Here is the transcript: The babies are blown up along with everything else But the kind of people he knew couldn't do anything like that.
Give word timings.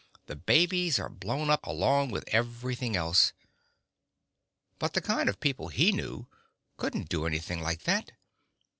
The 0.25 0.35
babies 0.35 0.97
are 0.97 1.09
blown 1.09 1.51
up 1.51 1.67
along 1.67 2.09
with 2.09 2.27
everything 2.29 2.95
else 2.95 3.33
But 4.79 4.93
the 4.95 4.99
kind 5.01 5.29
of 5.29 5.39
people 5.39 5.67
he 5.67 5.91
knew 5.91 6.25
couldn't 6.75 7.07
do 7.09 7.27
anything 7.27 7.61
like 7.61 7.83
that. 7.83 8.11